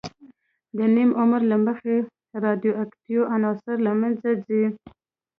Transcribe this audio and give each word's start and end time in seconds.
د 0.77 0.79
نیم 0.95 1.09
عمر 1.21 1.41
له 1.51 1.57
مخې 1.65 1.95
رادیواکتیو 2.43 3.21
عناصر 3.35 3.75
له 3.87 3.91
منځه 4.01 4.29
ځي. 4.45 4.63